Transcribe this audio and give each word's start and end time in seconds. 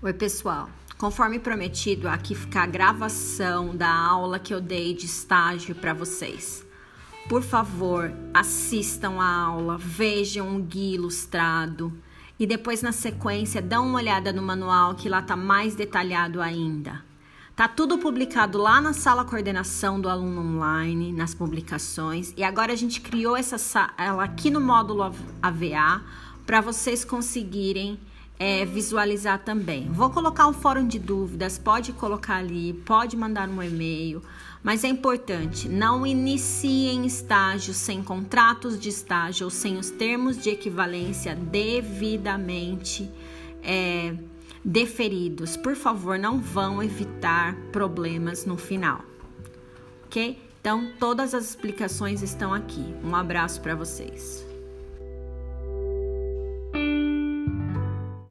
Oi, 0.00 0.12
pessoal. 0.12 0.70
Conforme 0.96 1.40
prometido, 1.40 2.08
aqui 2.08 2.32
fica 2.32 2.60
a 2.60 2.66
gravação 2.66 3.74
da 3.74 3.92
aula 3.92 4.38
que 4.38 4.54
eu 4.54 4.60
dei 4.60 4.94
de 4.94 5.06
estágio 5.06 5.74
para 5.74 5.92
vocês. 5.92 6.64
Por 7.28 7.42
favor, 7.42 8.12
assistam 8.32 9.18
a 9.18 9.28
aula, 9.28 9.76
vejam 9.76 10.56
o 10.56 10.62
guia 10.62 10.94
ilustrado 10.94 11.92
e 12.38 12.46
depois 12.46 12.80
na 12.80 12.92
sequência 12.92 13.60
dão 13.60 13.88
uma 13.88 13.98
olhada 13.98 14.32
no 14.32 14.40
manual 14.40 14.94
que 14.94 15.08
lá 15.08 15.20
tá 15.20 15.34
mais 15.34 15.74
detalhado 15.74 16.40
ainda. 16.40 17.04
Tá 17.56 17.66
tudo 17.66 17.98
publicado 17.98 18.56
lá 18.56 18.80
na 18.80 18.92
sala 18.92 19.24
coordenação 19.24 20.00
do 20.00 20.08
aluno 20.08 20.42
online, 20.42 21.12
nas 21.12 21.34
publicações, 21.34 22.32
e 22.36 22.44
agora 22.44 22.72
a 22.72 22.76
gente 22.76 23.00
criou 23.00 23.36
essa 23.36 23.58
sala 23.58 24.22
aqui 24.22 24.48
no 24.48 24.60
módulo 24.60 25.12
AVA 25.42 26.04
para 26.46 26.60
vocês 26.60 27.04
conseguirem 27.04 27.98
é, 28.38 28.64
visualizar 28.64 29.40
também. 29.40 29.88
Vou 29.90 30.10
colocar 30.10 30.46
um 30.46 30.52
fórum 30.52 30.86
de 30.86 30.98
dúvidas, 30.98 31.58
pode 31.58 31.92
colocar 31.92 32.36
ali, 32.36 32.72
pode 32.72 33.16
mandar 33.16 33.48
um 33.48 33.62
e-mail, 33.62 34.22
mas 34.62 34.84
é 34.84 34.88
importante, 34.88 35.68
não 35.68 36.06
iniciem 36.06 37.04
estágio 37.04 37.74
sem 37.74 38.02
contratos 38.02 38.78
de 38.78 38.88
estágio 38.88 39.46
ou 39.46 39.50
sem 39.50 39.76
os 39.76 39.90
termos 39.90 40.38
de 40.38 40.50
equivalência 40.50 41.34
devidamente 41.34 43.10
é, 43.62 44.14
deferidos. 44.64 45.56
Por 45.56 45.74
favor, 45.74 46.18
não 46.18 46.38
vão 46.38 46.82
evitar 46.82 47.56
problemas 47.72 48.44
no 48.44 48.56
final, 48.56 49.00
ok? 50.06 50.38
Então, 50.60 50.90
todas 50.98 51.34
as 51.34 51.48
explicações 51.48 52.20
estão 52.20 52.52
aqui. 52.52 52.84
Um 53.02 53.14
abraço 53.14 53.60
para 53.60 53.74
vocês. 53.74 54.47